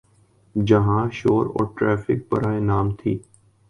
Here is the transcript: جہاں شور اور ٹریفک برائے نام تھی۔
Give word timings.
جہاں 0.55 1.03
شور 1.13 1.45
اور 1.45 1.65
ٹریفک 1.77 2.33
برائے 2.33 2.59
نام 2.59 2.91
تھی۔ 2.95 3.17